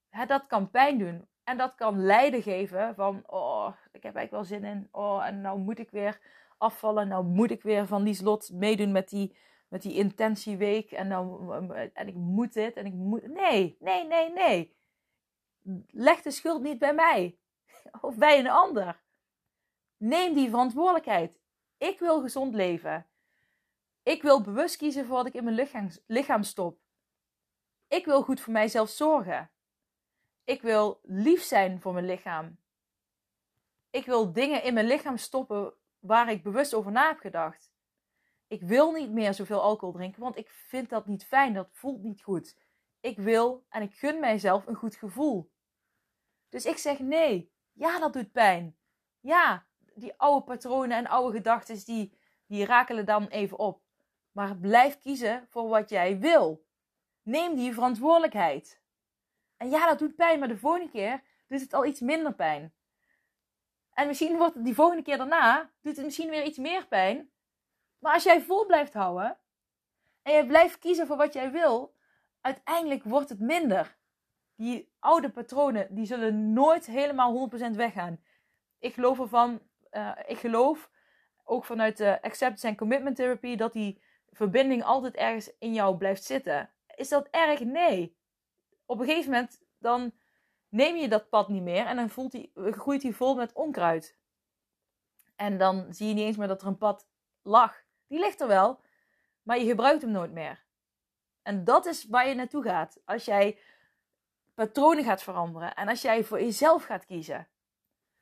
[0.10, 1.28] hè, dat kan pijn doen.
[1.44, 5.42] En dat kan lijden geven van, oh, ik heb eigenlijk wel zin in, oh, en
[5.42, 6.20] nou moet ik weer
[6.58, 9.36] afvallen, nou moet ik weer van Lieslot meedoen met die
[9.68, 13.28] met die intentieweek en, dan, en ik moet dit en ik moet.
[13.28, 14.76] Nee, nee, nee, nee.
[15.88, 17.38] Leg de schuld niet bij mij
[18.02, 19.04] of bij een ander.
[19.98, 21.40] Neem die verantwoordelijkheid.
[21.78, 23.08] Ik wil gezond leven.
[24.06, 26.80] Ik wil bewust kiezen voor wat ik in mijn lichaam, stop.
[27.88, 29.52] Ik wil goed voor mijzelf zorgen.
[30.44, 32.58] Ik wil lief zijn voor mijn lichaam.
[33.90, 37.72] Ik wil dingen in mijn lichaam stoppen waar ik bewust over na heb gedacht.
[38.48, 41.54] Ik wil niet meer zoveel alcohol drinken, want ik vind dat niet fijn.
[41.54, 42.58] Dat voelt niet goed.
[43.00, 45.52] Ik wil en ik gun mijzelf een goed gevoel.
[46.50, 47.52] Dus ik zeg nee.
[47.74, 48.78] Ja, dat doet pijn.
[49.20, 53.84] Ja, die oude patronen en oude gedachten, die, die rakelen dan even op.
[54.36, 56.66] Maar blijf kiezen voor wat jij wil.
[57.22, 58.82] Neem die verantwoordelijkheid.
[59.58, 62.74] En ja, dat doet pijn, maar de volgende keer doet het al iets minder pijn.
[63.94, 67.32] En misschien wordt het die volgende keer daarna, doet het misschien weer iets meer pijn.
[68.00, 69.38] Maar als jij vol blijft houden
[70.22, 71.96] en je blijft kiezen voor wat jij wil,
[72.42, 73.98] uiteindelijk wordt het minder.
[74.56, 78.24] Die oude patronen, die zullen nooit helemaal 100% weggaan.
[78.80, 80.90] Ik geloof ervan, uh, ik geloof
[81.44, 84.04] ook vanuit de acceptance en commitment therapy dat die
[84.36, 86.70] verbinding altijd ergens in jou blijft zitten.
[86.96, 87.60] Is dat erg?
[87.60, 88.18] Nee.
[88.86, 90.14] Op een gegeven moment dan
[90.70, 94.18] neem je dat pad niet meer en dan die, groeit hij vol met onkruid.
[95.36, 97.08] En dan zie je niet eens meer dat er een pad
[97.42, 97.84] lag.
[98.08, 98.80] Die ligt er wel,
[99.42, 100.64] maar je gebruikt hem nooit meer.
[101.42, 103.02] En dat is waar je naartoe gaat.
[103.06, 103.60] Als jij
[104.54, 107.48] patronen gaat veranderen en als jij voor jezelf gaat kiezen.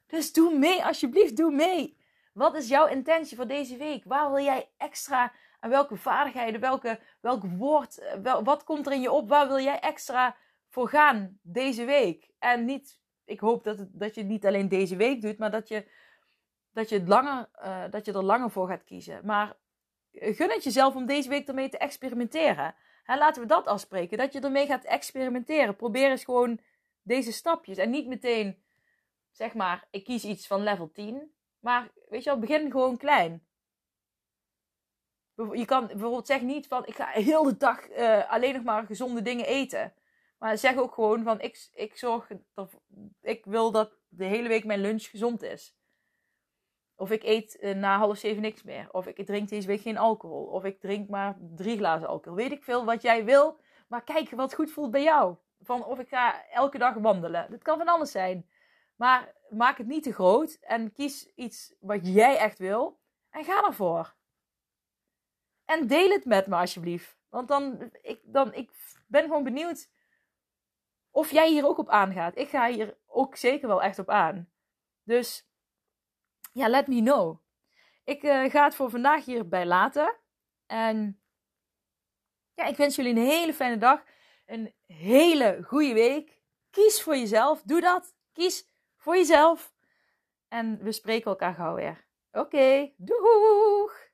[0.08, 1.97] Dus doe mee, alsjeblieft, doe mee.
[2.34, 4.04] Wat is jouw intentie voor deze week?
[4.04, 9.02] Waar wil jij extra aan welke vaardigheden, welke, welk woord, wel, wat komt er in
[9.02, 9.30] je op?
[9.30, 10.36] Waar wil jij extra
[10.69, 12.32] voor gaan deze week?
[12.39, 15.67] En niet, ik hoop dat, dat je het niet alleen deze week doet, maar dat
[15.67, 15.89] je,
[16.71, 19.26] dat je, het langer, uh, dat je er langer voor gaat kiezen.
[19.26, 19.56] Maar
[20.12, 22.76] gun het jezelf om deze week ermee te experimenteren.
[23.06, 25.76] En laten we dat afspreken, dat je ermee gaat experimenteren.
[25.76, 26.60] Probeer eens gewoon
[27.02, 27.78] deze stapjes.
[27.78, 28.63] En niet meteen,
[29.32, 31.34] zeg maar, ik kies iets van level 10.
[31.60, 33.47] Maar weet je wel, begin gewoon klein.
[35.51, 38.86] Je kan bijvoorbeeld zeg niet van, ik ga heel de dag uh, alleen nog maar
[38.86, 39.93] gezonde dingen eten.
[40.38, 42.27] Maar zeg ook gewoon van, ik, ik zorg,
[43.21, 45.75] ik wil dat de hele week mijn lunch gezond is.
[46.95, 48.88] Of ik eet uh, na half zeven niks meer.
[48.91, 50.45] Of ik drink deze week geen alcohol.
[50.45, 52.38] Of ik drink maar drie glazen alcohol.
[52.38, 53.60] Weet ik veel wat jij wil.
[53.88, 55.36] Maar kijk wat goed voelt bij jou.
[55.62, 57.47] Van of ik ga elke dag wandelen.
[57.49, 58.49] Dat kan van alles zijn.
[58.95, 60.58] Maar maak het niet te groot.
[60.62, 62.99] En kies iets wat jij echt wil.
[63.29, 64.15] En ga ervoor.
[65.73, 67.17] En deel het met me alsjeblieft.
[67.29, 68.71] Want dan, ik, dan, ik
[69.07, 69.89] ben gewoon benieuwd
[71.12, 72.37] of jij hier ook op aangaat.
[72.37, 74.52] Ik ga hier ook zeker wel echt op aan.
[75.04, 75.48] Dus
[76.52, 77.39] ja, let me know.
[78.04, 80.15] Ik uh, ga het voor vandaag hierbij laten.
[80.65, 81.21] En
[82.54, 84.04] ja, ik wens jullie een hele fijne dag.
[84.45, 86.41] Een hele goede week.
[86.69, 87.62] Kies voor jezelf.
[87.62, 88.15] Doe dat.
[88.33, 89.73] Kies voor jezelf.
[90.48, 92.08] En we spreken elkaar gauw weer.
[92.31, 94.12] Oké, doeg!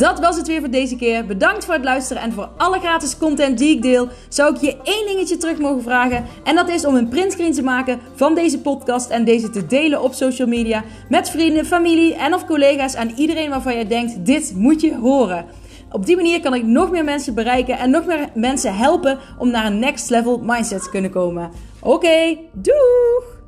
[0.00, 1.26] Dat was het weer voor deze keer.
[1.26, 4.08] Bedankt voor het luisteren en voor alle gratis content die ik deel.
[4.28, 6.24] Zou ik je één dingetje terug mogen vragen?
[6.44, 10.02] En dat is om een printscreen te maken van deze podcast en deze te delen
[10.02, 14.52] op social media met vrienden, familie en of collega's aan iedereen waarvan jij denkt: dit
[14.56, 15.44] moet je horen.
[15.92, 19.50] Op die manier kan ik nog meer mensen bereiken en nog meer mensen helpen om
[19.50, 21.50] naar een next level mindset te kunnen komen.
[21.80, 23.39] Oké, doei!